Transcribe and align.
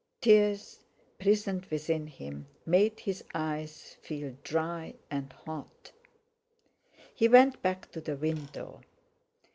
Tears, 0.19 0.79
prisoned 1.19 1.65
within 1.65 2.07
him, 2.07 2.47
made 2.65 3.01
his 3.01 3.23
eyes 3.35 3.97
feel 4.01 4.35
dry 4.43 4.95
and 5.11 5.31
hot. 5.31 5.91
He 7.13 7.27
went 7.27 7.61
back 7.61 7.91
to 7.91 8.01
the 8.01 8.15
window. 8.15 8.81